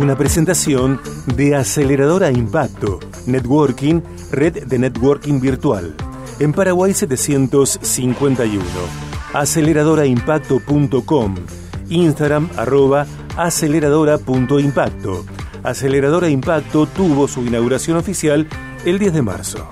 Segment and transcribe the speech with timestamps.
[0.00, 0.98] Una presentación
[1.36, 5.94] de Aceleradora Impacto, Networking, red de networking virtual.
[6.38, 8.64] En Paraguay 751.
[9.34, 11.34] Aceleradoraimpacto.com.
[11.90, 15.26] Instagram arroba aceleradora.impacto.
[15.64, 18.48] Aceleradora Impacto tuvo su inauguración oficial
[18.86, 19.68] el 10 de marzo.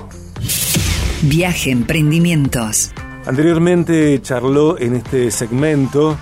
[1.22, 2.92] Viaje Emprendimientos.
[3.24, 6.18] Anteriormente charló en este segmento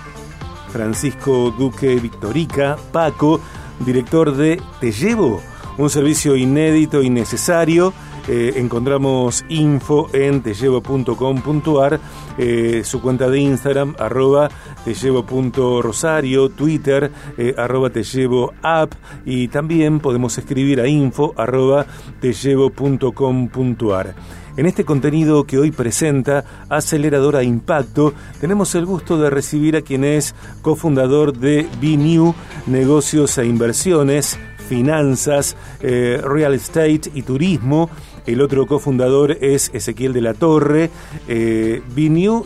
[0.71, 3.41] Francisco Duque Victorica, Paco,
[3.79, 5.41] director de Te Llevo,
[5.77, 7.93] un servicio inédito y necesario.
[8.29, 11.99] Eh, encontramos info en tellevo.com.ar,
[12.37, 14.49] eh, su cuenta de Instagram, arroba
[14.83, 17.89] tellevo.rosario, Twitter, eh, arroba
[18.63, 18.93] app,
[19.25, 21.85] y también podemos escribir a info arroba.
[24.57, 30.03] En este contenido que hoy presenta Aceleradora Impacto, tenemos el gusto de recibir a quien
[30.03, 30.33] es
[30.63, 32.33] cofundador de BNew
[32.65, 37.91] Negocios e Inversiones, Finanzas, eh, Real Estate y Turismo.
[38.25, 40.89] El otro cofundador es Ezequiel de la Torre.
[41.27, 41.81] Eh,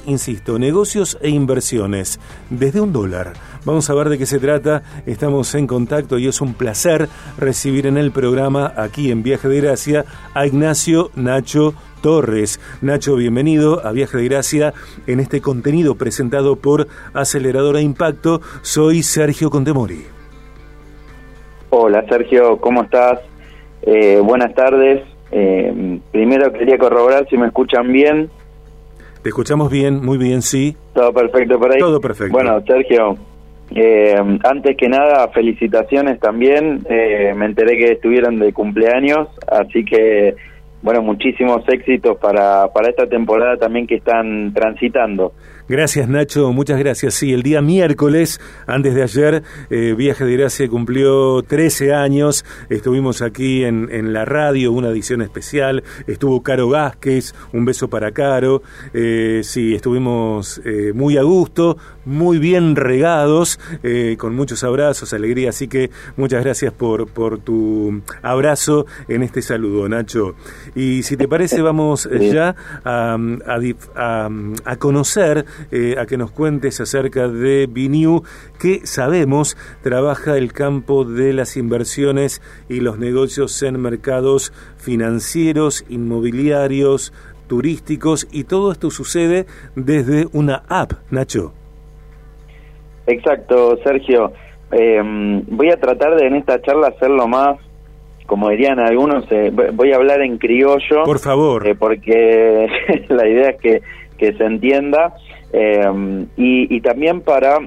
[0.05, 3.33] insisto, negocios e inversiones desde un dólar.
[3.65, 4.83] Vamos a ver de qué se trata.
[5.05, 9.61] Estamos en contacto y es un placer recibir en el programa, aquí en Viaje de
[9.61, 12.59] Gracia, a Ignacio Nacho Torres.
[12.81, 14.73] Nacho, bienvenido a Viaje de Gracia
[15.07, 18.41] en este contenido presentado por Aceleradora Impacto.
[18.61, 20.05] Soy Sergio Contemori.
[21.69, 23.19] Hola Sergio, ¿cómo estás?
[23.83, 25.03] Eh, buenas tardes.
[25.31, 28.29] Eh, primero quería corroborar si me escuchan bien.
[29.23, 30.75] Te escuchamos bien, muy bien, sí.
[30.93, 31.79] Todo perfecto por ahí.
[31.79, 32.33] Todo perfecto.
[32.33, 33.15] Bueno, Sergio,
[33.73, 36.83] eh, antes que nada, felicitaciones también.
[36.89, 40.35] me enteré que estuvieron de cumpleaños, así que
[40.81, 45.33] bueno, muchísimos éxitos para, para esta temporada también que están transitando.
[45.71, 47.13] Gracias Nacho, muchas gracias.
[47.13, 52.43] Sí, el día miércoles, antes de ayer, eh, Viaje de Gracia cumplió 13 años.
[52.67, 55.81] Estuvimos aquí en, en, la radio, una edición especial.
[56.07, 58.63] Estuvo Caro Vázquez, un beso para Caro.
[58.93, 65.51] Eh, sí, estuvimos eh, muy a gusto, muy bien regados, eh, con muchos abrazos, alegría.
[65.51, 70.35] Así que muchas gracias por, por tu abrazo en este saludo, Nacho.
[70.75, 73.17] Y si te parece, vamos ya a,
[73.95, 74.29] a,
[74.65, 78.23] a conocer eh, a que nos cuentes acerca de Biniu,
[78.59, 87.13] que sabemos trabaja el campo de las inversiones y los negocios en mercados financieros, inmobiliarios,
[87.47, 89.45] turísticos y todo esto sucede
[89.75, 91.53] desde una app, Nacho.
[93.07, 94.31] Exacto, Sergio.
[94.71, 97.57] Em, voy a tratar de en esta charla hacerlo más,
[98.25, 101.03] como dirían algunos, eh, voy a hablar en criollo.
[101.03, 101.67] Por favor.
[101.67, 102.67] Eh, porque
[103.09, 103.81] la idea es que,
[104.17, 105.13] que se entienda.
[105.53, 107.59] Eh, y, también para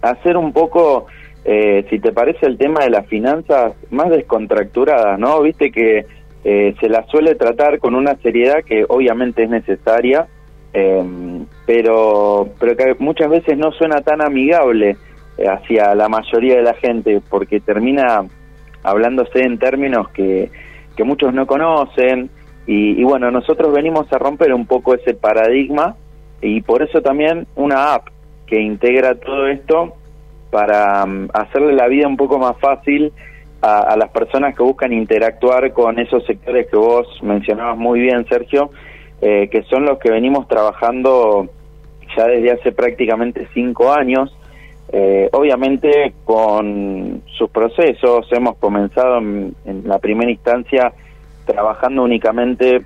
[0.00, 1.06] hacer un poco,
[1.44, 5.40] eh, si te parece, el tema de las finanzas más descontracturadas, ¿no?
[5.42, 6.06] Viste que
[6.44, 10.28] eh, se las suele tratar con una seriedad que obviamente es necesaria,
[11.64, 14.98] pero, pero que muchas veces no suena tan amigable
[15.38, 18.26] hacia la mayoría de la gente, porque termina
[18.82, 20.50] hablándose en términos que,
[20.94, 22.28] que muchos no conocen,
[22.66, 25.96] y, y bueno, nosotros venimos a romper un poco ese paradigma
[26.40, 28.08] y por eso también una app
[28.46, 29.94] que integra todo esto
[30.50, 33.12] para um, hacerle la vida un poco más fácil
[33.62, 38.70] a, las personas que buscan interactuar con esos sectores que vos mencionabas muy bien, Sergio,
[39.20, 41.48] eh, que son los que venimos trabajando
[42.16, 44.36] ya desde hace prácticamente cinco años.
[44.92, 50.92] Eh, obviamente con sus procesos hemos comenzado en la primera instancia
[51.44, 52.84] trabajando únicamente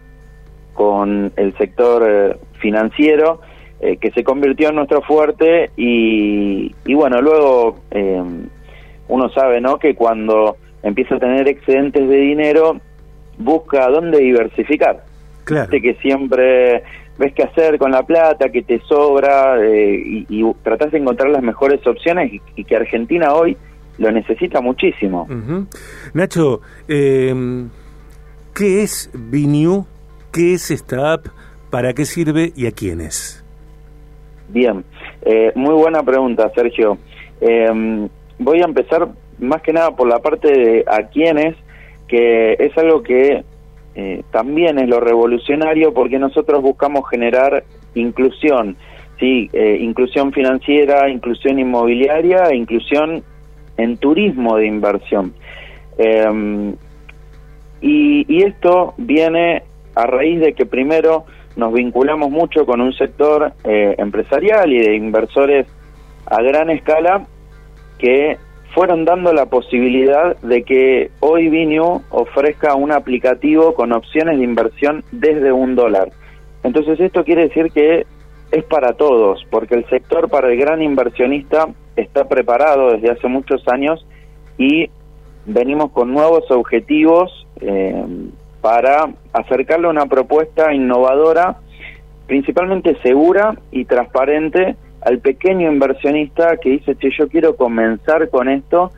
[0.72, 3.40] con el sector eh, financiero,
[3.80, 8.22] eh, que se convirtió en nuestro fuerte y, bueno, luego eh,
[9.08, 9.78] uno sabe ¿no?
[9.78, 12.80] que cuando empieza a tener excedentes de dinero,
[13.38, 15.04] busca dónde diversificar.
[15.44, 15.70] Claro.
[15.70, 16.84] que siempre
[17.18, 21.42] ves qué hacer con la plata, que te sobra y, y tratás de encontrar las
[21.42, 23.56] mejores opciones y, que Argentina hoy
[23.98, 25.26] lo necesita muchísimo.
[26.14, 27.68] Nacho, ¿qué
[28.54, 29.86] es Binew
[30.32, 31.26] ¿Qué es esta app?
[31.70, 33.44] ¿Para qué sirve y a quiénes?
[34.48, 34.84] Bien,
[35.22, 36.98] eh, muy buena pregunta, Sergio.
[37.40, 38.08] Em,
[38.38, 39.08] voy a empezar
[39.38, 41.54] más que nada por la parte de a quiénes,
[42.08, 43.44] que es algo que
[43.94, 47.62] eh, también es lo revolucionario porque nosotros buscamos generar
[47.94, 48.76] inclusión,
[49.20, 53.22] sí, eh, inclusión financiera, inclusión inmobiliaria, inclusión
[53.76, 55.34] en turismo de inversión.
[55.98, 56.74] Em,
[57.80, 59.62] y, y, esto viene
[59.94, 61.24] a raíz de que primero
[61.56, 65.66] nos vinculamos mucho con un sector eh, empresarial y de inversores
[66.26, 67.26] a gran escala
[67.98, 68.38] que
[68.74, 75.02] fueron dando la posibilidad de que hoy Vinu ofrezca un aplicativo con opciones de inversión
[75.10, 76.12] desde un dólar.
[76.62, 78.06] Entonces esto quiere decir que
[78.52, 83.66] es para todos, porque el sector para el gran inversionista está preparado desde hace muchos
[83.68, 84.06] años
[84.58, 84.90] y
[85.46, 88.04] venimos con nuevos objetivos eh,
[88.60, 91.56] para acercarle una propuesta innovadora,
[92.26, 98.92] principalmente segura y transparente al pequeño inversionista que dice, che, yo quiero comenzar con esto,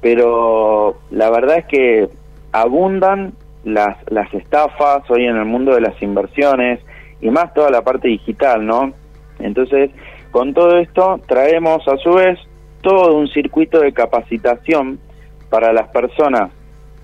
[0.00, 2.08] pero la verdad es que
[2.52, 3.32] abundan
[3.64, 6.80] las, las estafas hoy en el mundo de las inversiones
[7.20, 8.92] y más toda la parte digital, ¿no?
[9.40, 9.90] Entonces,
[10.30, 12.38] con todo esto traemos a su vez
[12.80, 14.98] todo un circuito de capacitación
[15.50, 16.50] para las personas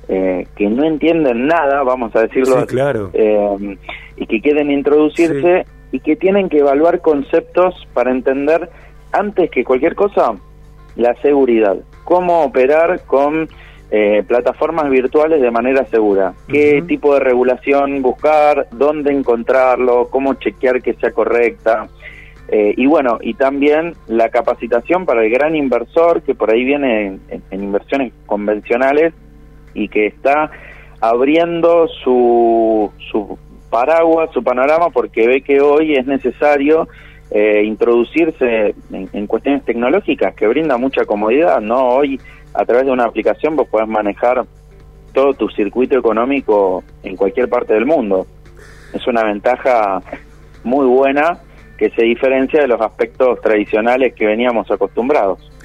[0.09, 3.11] eh, que no entienden nada, vamos a decirlo, claro.
[3.13, 3.77] eh,
[4.17, 8.69] y que quieren introducirse y que tienen que evaluar conceptos para entender,
[9.13, 10.35] antes que cualquier cosa,
[10.97, 11.77] la seguridad.
[12.05, 13.49] Cómo operar con
[13.91, 16.35] eh, plataformas virtuales de manera segura.
[16.49, 18.67] ¿Qué tipo de regulación buscar?
[18.73, 20.09] ¿Dónde encontrarlo?
[20.09, 21.89] ¿Cómo chequear que sea correcta?
[22.49, 27.19] Eh, y bueno, y también la capacitación para el gran inversor que por ahí viene
[27.29, 29.15] en, inversiones convencionales
[29.77, 30.51] y que está
[31.01, 33.39] abriendo su, su
[33.71, 36.89] paraguas, su panorama, porque ve que hoy es necesario
[37.31, 41.89] eh, introducirse en, cuestiones tecnológicas que brinda mucha comodidad, ¿no?
[41.89, 42.21] Hoy
[42.55, 44.45] a través de una aplicación vos podés manejar
[45.13, 48.27] todo tu circuito económico en cualquier parte del mundo.
[48.95, 50.01] Es una ventaja
[50.65, 51.39] muy buena
[51.77, 55.56] que se diferencia de los aspectos tradicionales que veníamos acostumbrados.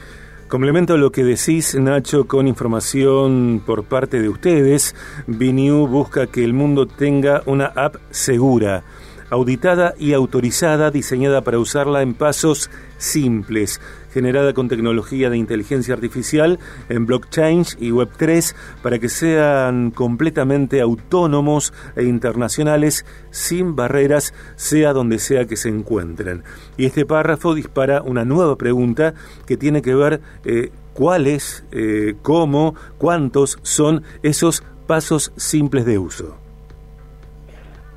[0.52, 4.94] Complemento lo que decís, Nacho, con información por parte de ustedes.
[5.26, 8.84] Viniu busca que el mundo tenga una app segura
[9.32, 13.82] auditada y autorizada, diseñada para usarla en pasos simples,
[14.14, 21.74] generada con tecnología de inteligencia artificial en blockchain y Web3 para que sean completamente autónomos
[21.96, 26.44] e internacionales sin barreras, sea donde sea que se encuentren.
[26.78, 29.14] Y este párrafo dispara una nueva pregunta
[29.48, 36.41] que tiene que ver eh, cuáles, eh, cómo, cuántos son esos pasos simples de uso.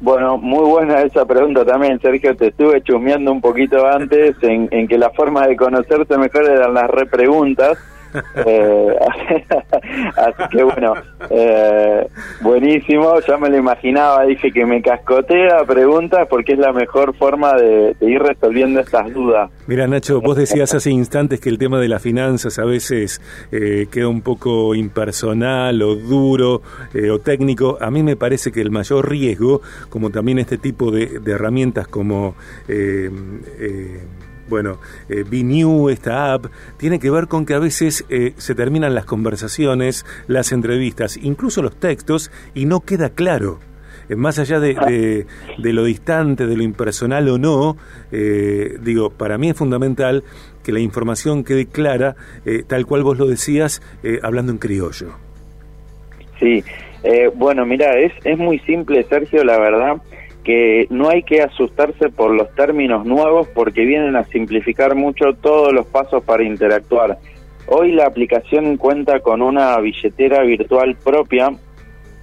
[0.00, 2.37] Bueno, muy buena esa pregunta también, Sergio.
[2.37, 6.75] Te estuve chumeando un poquito antes en, en que la forma de conocerte mejor eran
[6.75, 7.79] las repreguntas.
[8.37, 8.97] Eh,
[10.17, 10.95] así que bueno,
[11.31, 12.07] eh,
[12.41, 17.55] buenísimo, ya me lo imaginaba, dije que me cascotea preguntas porque es la mejor forma
[17.55, 19.51] de, ir resolviendo estas dudas.
[19.67, 23.21] Mira Nacho, vos decías hace instantes que el tema de las finanzas a veces
[23.51, 26.63] eh, queda un poco impersonal o duro
[27.13, 27.79] o técnico.
[27.81, 31.89] A mí me parece que el mayor riesgo, como también este tipo de, de herramientas
[31.89, 32.35] como
[34.49, 36.46] bueno, eh, New, esta app,
[36.76, 41.62] tiene que ver con que a veces eh, se terminan las conversaciones, las entrevistas, incluso
[41.62, 43.58] los textos, y no queda claro.
[44.08, 45.26] Eh, más allá de,
[45.58, 47.76] lo distante, de lo impersonal o no,
[48.12, 50.25] eh, digo, para mí es fundamental
[50.62, 52.17] que la información quede clara,
[52.67, 53.82] tal cual vos lo decías,
[54.23, 55.08] hablando en criollo.
[56.41, 56.64] Sí,
[57.35, 60.00] bueno, mira, es, es muy simple, Sergio, la verdad
[60.44, 65.73] que no hay que asustarse por los términos nuevos porque vienen a simplificar mucho todos
[65.73, 67.19] los pasos para interactuar.
[67.67, 71.51] Hoy la aplicación cuenta con una billetera virtual propia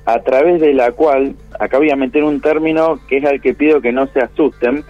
[0.05, 3.53] a través de la cual, acá voy a meter un término que es al que
[3.53, 4.83] pido que no se asusten,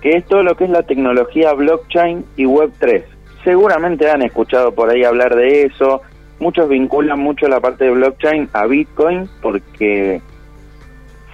[0.00, 3.02] que es todo lo que es la tecnología blockchain y Web3.
[3.44, 6.02] Seguramente han escuchado por ahí hablar de eso,
[6.38, 10.20] muchos vinculan mucho la parte de blockchain a Bitcoin porque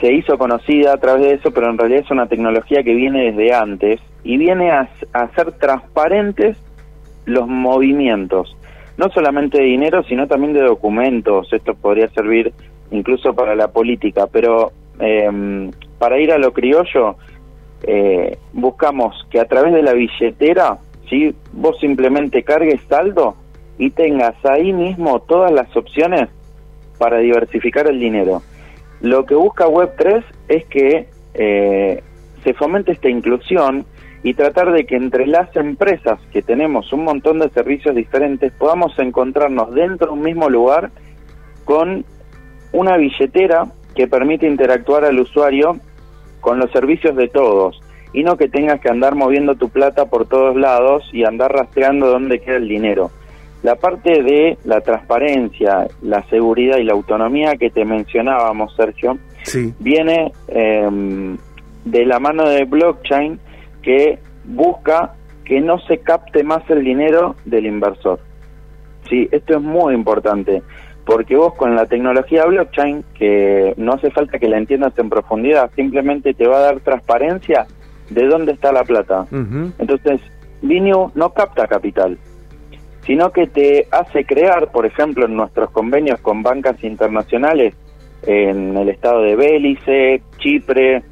[0.00, 3.32] se hizo conocida a través de eso, pero en realidad es una tecnología que viene
[3.32, 6.56] desde antes y viene a, hacer transparentes
[7.26, 8.56] los movimientos,
[8.96, 11.52] no solamente de dinero, sino también de documentos.
[11.52, 12.52] Esto podría servir
[12.90, 17.16] incluso para la política, pero em, para ir a lo criollo,
[17.86, 21.34] eh, buscamos que a través de la billetera, ¿sí?
[21.52, 23.36] vos simplemente cargues saldo
[23.78, 26.28] y tengas ahí mismo todas las opciones
[26.98, 28.42] para diversificar el dinero.
[29.04, 32.02] Lo que busca Web3 es que eh,
[32.42, 33.84] se fomente esta inclusión
[34.22, 38.98] y tratar de que entre las empresas que tenemos un montón de servicios diferentes podamos
[38.98, 40.90] encontrarnos dentro de un mismo lugar
[41.66, 42.06] con
[42.72, 45.76] una billetera que permite interactuar al usuario
[46.40, 47.78] con los servicios de todos
[48.14, 52.06] y no que tengas que andar moviendo tu plata por todos lados y andar rastreando
[52.06, 53.10] dónde queda el dinero.
[53.64, 59.16] La parte de la transparencia, la seguridad y la autonomía que te mencionábamos, Sergio,
[59.78, 61.38] viene em,
[61.86, 63.40] de la mano de blockchain
[63.80, 65.14] que busca
[65.46, 68.20] que no se capte más el dinero del inversor.
[69.08, 70.62] Sí, esto es muy importante,
[71.06, 75.70] porque vos con la tecnología blockchain, que no hace falta que la entiendas en profundidad,
[75.74, 77.66] simplemente te va a dar transparencia
[78.10, 79.26] de dónde está la plata.
[79.78, 80.20] Entonces,
[80.60, 82.18] Bineo no capta capital,
[83.06, 87.74] sino que te hace crear, por ejemplo, en nuestros convenios con bancas internacionales,
[88.26, 91.02] en el estado de Bélice, Chipre,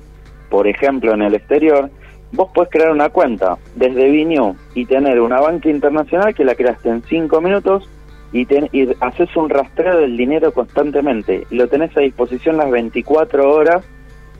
[0.48, 1.90] por ejemplo, en el exterior,
[2.32, 6.88] vos puedes crear una cuenta desde Bineo y tener una banca internacional que la creaste
[6.88, 7.88] en cinco minutos
[8.32, 13.50] y, y haces un rastreo del dinero constantemente y lo tenés a disposición las 24
[13.50, 13.84] horas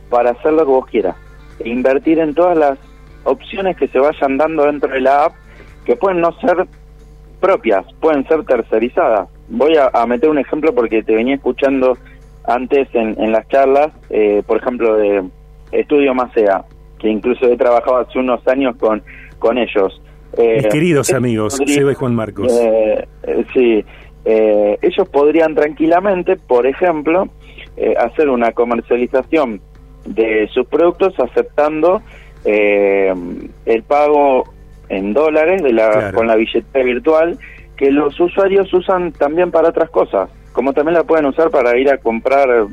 [0.09, 1.17] para hacer lo que vos quieras.
[1.61, 2.79] E invertir en todas las
[3.25, 5.35] opciones que se vayan dando dentro de la app,
[5.85, 6.67] que pueden no ser
[7.43, 9.29] propias, pueden ser tercerizadas.
[9.49, 11.99] Voy a, meter un ejemplo porque te venía escuchando
[12.45, 15.23] antes en, las charlas, eh, por ejemplo, de
[15.73, 16.65] Estudio Macea,
[16.99, 19.03] que incluso he trabajado hace unos años con,
[19.39, 20.01] con ellos.
[20.39, 22.51] Eh, Mis queridos amigos, Seba y Juan Marcos.
[22.51, 23.07] Eh,
[23.53, 23.85] sí,
[24.25, 27.29] ellos podrían tranquilamente, por ejemplo,
[27.99, 29.61] hacer una comercialización
[30.07, 32.01] de sus productos aceptando
[32.45, 34.45] el pago
[34.93, 37.39] en dólares de la, con la billetera virtual
[37.77, 41.91] que los usuarios usan también para otras cosas, como también la pueden usar para ir
[41.91, 42.67] a comprar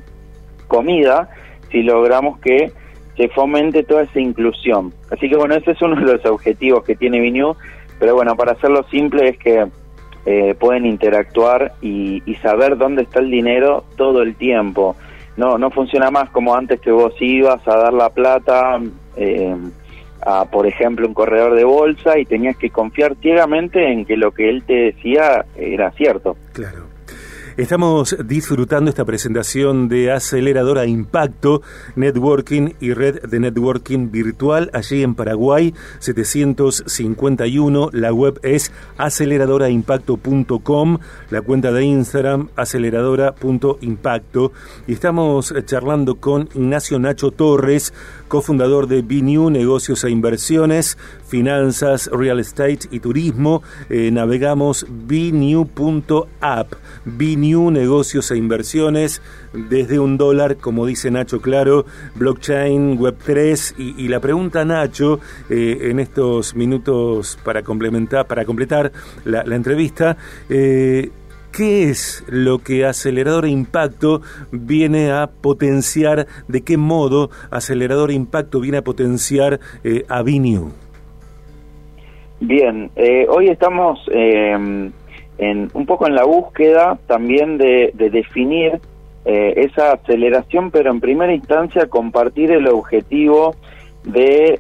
[0.68, 1.30] comida
[1.72, 2.72] si logramos que
[3.16, 4.94] se fomente toda esa inclusión.
[5.10, 7.56] Así que bueno, ese es uno de los objetivos que tiene Vinew,
[8.00, 9.68] pero bueno, para hacerlo simple es que
[10.26, 14.98] eh, pueden interactuar y, y, saber dónde está el dinero todo el tiempo.
[15.38, 18.80] No, no funciona más como antes que vos ibas a dar la plata,
[19.16, 19.56] eh,
[20.22, 24.32] a, por ejemplo, un corredor de bolsa y tenías que confiar ciegamente en que lo
[24.32, 26.36] que él te decía era cierto.
[26.54, 26.90] Claro.
[27.60, 31.62] Estamos disfrutando esta presentación de Aceleradora Impacto,
[31.98, 37.90] Networking y Red de Networking Virtual allí en Paraguay 751.
[37.92, 41.00] La web es aceleradoraimpacto.com,
[41.32, 44.54] la cuenta de Instagram aceleradora.impacto.
[44.88, 47.94] Y estamos charlando con Ignacio Nacho Torres,
[48.30, 53.62] cofundador de BNew Negocios e Inversiones, Finanzas, Real Estate y Turismo.
[53.90, 59.22] Eh, navegamos bnew.app, BNew Negocios e Inversiones,
[59.52, 63.74] desde un dólar, como dice Nacho Claro, blockchain, Web3.
[63.98, 65.20] Y, la pregunta, Nacho,
[65.50, 68.92] eh, en estos minutos para complementar, para completar
[69.26, 70.16] la, entrevista,
[70.50, 71.12] eh,
[71.52, 76.28] ¿Qué es lo que Acelerador Impacto viene a potenciar?
[76.48, 80.72] ¿De qué modo Acelerador Impacto viene a potenciar eh, a Viniu?
[82.40, 84.92] Bien, eh, hoy estamos em,
[85.38, 88.80] en, un poco en la búsqueda también de, definir
[89.26, 93.56] eh, esa aceleración, pero en primera instancia compartir el objetivo
[94.04, 94.60] de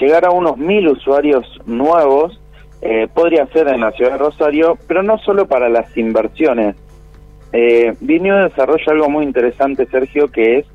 [0.00, 2.40] llegar a unos mil usuarios nuevos
[2.86, 6.76] eh, podría ser en la ciudad de Rosario, pero no solo para las inversiones.
[7.50, 10.66] Eh, Vinio desarrolla algo muy interesante, Sergio, que es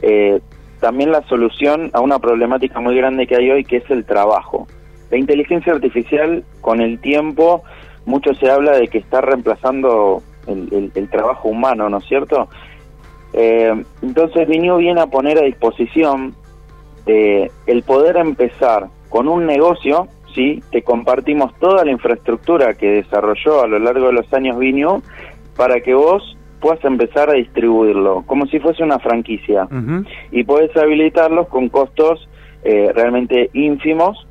[0.00, 0.40] eh,
[0.80, 4.66] también la solución a una problemática muy grande que hay hoy, que es el trabajo.
[5.10, 7.62] La inteligencia artificial, con el tiempo,
[8.06, 12.48] mucho se habla de que está reemplazando el, trabajo humano, ¿no es cierto?
[13.34, 16.34] Eh, entonces Vinio viene a poner a disposición
[17.04, 20.62] el poder empezar con un negocio ¿sí?
[20.70, 25.02] Te compartimos toda la infraestructura que desarrolló a lo largo de los años Vinio
[25.56, 29.68] para que vos puedas empezar a distribuirlo, como si fuese una franquicia.
[30.30, 32.28] Y puedes habilitarlos con costos
[32.64, 34.26] eh, realmente ínfimos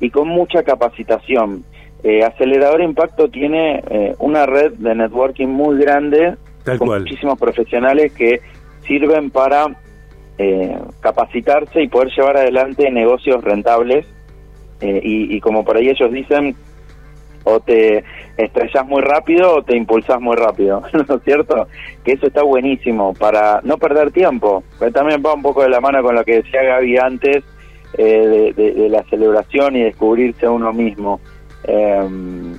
[0.00, 1.64] y con mucha capacitación.
[2.02, 6.34] Eh, Acelerador Impacto tiene eh, una red de networking muy grande,
[6.78, 8.40] con muchísimos profesionales que
[8.86, 9.66] sirven para
[11.00, 14.04] capacitarse y poder llevar adelante negocios rentables
[14.80, 16.54] eh, y, como por ahí ellos dicen,
[17.44, 18.04] o te
[18.36, 21.68] estrellas muy rápido o te impulsas muy rápido, ¿no es cierto?
[22.04, 24.62] Que eso está buenísimo para no perder tiempo.
[24.78, 27.44] Pero también va un poco de la mano con lo que decía Gaby antes
[27.96, 31.20] eh, de, la celebración y descubrirse a uno mismo.
[31.64, 32.54] Em,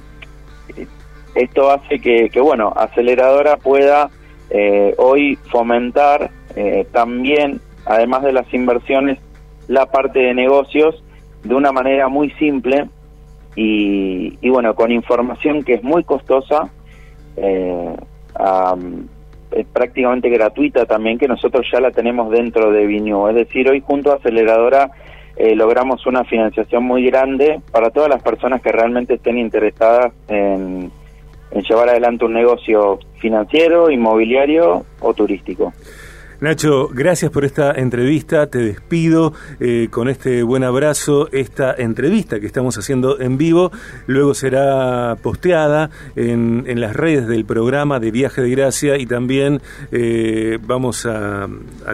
[1.35, 4.09] esto hace que, que, bueno, Aceleradora pueda
[4.49, 6.31] eh, hoy fomentar
[6.91, 9.19] también, además de las inversiones,
[9.67, 11.03] la parte de negocios
[11.47, 12.87] de una manera muy simple
[13.55, 16.69] y, bueno, con información que es muy costosa,
[17.35, 17.95] eh,
[19.51, 23.29] es prácticamente gratuita también, que nosotros ya la tenemos dentro de Vinew.
[23.29, 24.91] Es decir, hoy junto a Aceleradora
[25.35, 30.91] eh, logramos una financiación muy grande para todas las personas que realmente estén interesadas en
[31.67, 35.73] llevar adelante un negocio financiero, inmobiliario o turístico.
[36.39, 38.45] Nacho, gracias por esta entrevista.
[38.45, 41.29] Te despido eh, con este buen abrazo.
[41.31, 43.71] Esta entrevista que estamos haciendo en vivo
[44.05, 50.59] luego será posteada en, las redes del programa de Viaje de Gracia y también eh,
[50.61, 51.47] vamos a,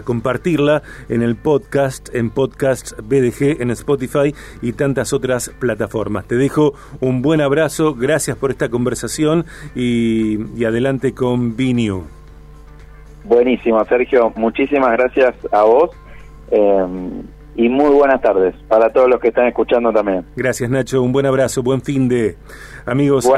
[0.04, 6.26] compartirla en el podcast, en podcast BDG, en Spotify y tantas otras plataformas.
[6.26, 7.94] Te dejo un buen abrazo.
[7.94, 12.23] Gracias por esta conversación y, adelante con BNew.
[13.24, 14.32] Buenísimo, Sergio.
[14.36, 15.90] Muchísimas gracias a vos.
[16.50, 16.86] Eh,
[17.56, 20.24] y muy buenas tardes para todos los que están escuchando también.
[20.36, 22.36] Gracias Nacho, un buen abrazo, buen fin de
[22.86, 23.28] amigos.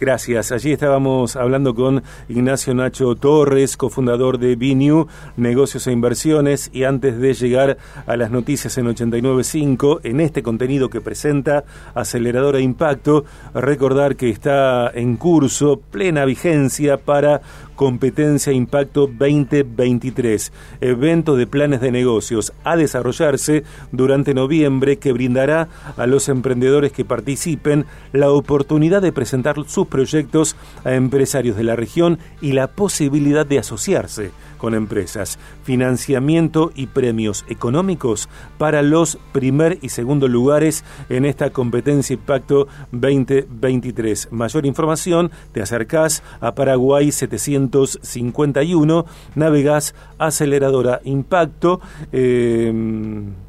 [0.00, 0.52] gracias.
[0.52, 7.18] Allí estábamos hablando con Ignacio Nacho Torres, cofundador de BNew, negocios e inversiones, y antes
[7.18, 11.64] de llegar a las noticias en 89.5, en este contenido que presenta
[11.94, 13.24] Aceleradora Impacto,
[13.54, 17.40] recordar que está en curso, plena vigencia para
[17.76, 26.06] Competencia Impacto 2023, evento de planes de negocios a desarrollarse durante noviembre que brindará a
[26.06, 32.18] los emprendedores que participen la oportunidad de presentar sus proyectos a empresarios de la región
[32.40, 38.28] y la posibilidad de asociarse con empresas, financiamiento y premios económicos
[38.58, 44.32] para los primer y segundo lugares en esta competencia Impacto 2023.
[44.32, 51.80] Mayor información, te acercás a Paraguay 751, navegás aceleradora Impacto.
[52.10, 53.43] Em,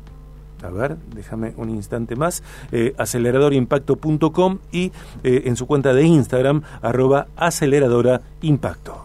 [0.66, 4.92] a ver, déjame un instante más, eh, aceleradorimpacto.com y
[5.24, 9.05] eh, en su cuenta de Instagram, arroba aceleradora impacto.